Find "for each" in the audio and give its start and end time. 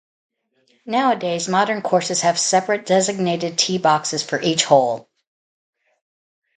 4.23-4.63